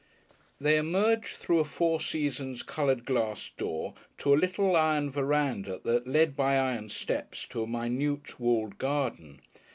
They 0.59 0.77
emerged 0.77 1.37
through 1.37 1.59
a 1.59 1.63
four 1.63 2.01
seasons 2.01 2.63
coloured 2.63 3.05
glass 3.05 3.51
door 3.55 3.93
to 4.17 4.33
a 4.33 4.35
little 4.35 4.75
iron 4.75 5.11
verandah 5.11 5.79
that 5.83 6.07
led 6.07 6.35
by 6.35 6.55
iron 6.57 6.89
steps 6.89 7.47
to 7.49 7.61
a 7.61 7.67
minute 7.67 8.39
walled 8.39 8.79
garden. 8.79 9.41